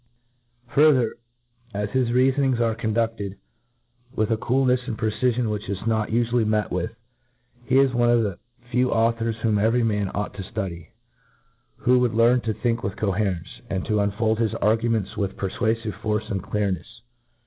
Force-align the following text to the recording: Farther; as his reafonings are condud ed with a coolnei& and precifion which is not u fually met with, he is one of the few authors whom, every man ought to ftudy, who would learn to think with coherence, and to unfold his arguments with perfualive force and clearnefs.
Farther; 0.73 1.13
as 1.75 1.91
his 1.91 2.07
reafonings 2.09 2.59
are 2.59 2.73
condud 2.73 3.21
ed 3.21 3.35
with 4.15 4.31
a 4.31 4.35
coolnei& 4.35 4.79
and 4.87 4.97
precifion 4.97 5.51
which 5.51 5.69
is 5.69 5.77
not 5.85 6.11
u 6.11 6.25
fually 6.25 6.43
met 6.43 6.71
with, 6.71 6.95
he 7.65 7.77
is 7.77 7.93
one 7.93 8.09
of 8.09 8.23
the 8.23 8.39
few 8.71 8.89
authors 8.91 9.37
whom, 9.43 9.59
every 9.59 9.83
man 9.83 10.09
ought 10.15 10.33
to 10.33 10.41
ftudy, 10.41 10.87
who 11.77 11.99
would 11.99 12.15
learn 12.15 12.41
to 12.41 12.53
think 12.55 12.81
with 12.81 12.97
coherence, 12.97 13.61
and 13.69 13.85
to 13.85 13.99
unfold 13.99 14.39
his 14.39 14.55
arguments 14.55 15.15
with 15.17 15.37
perfualive 15.37 15.93
force 16.01 16.31
and 16.31 16.41
clearnefs. 16.41 17.01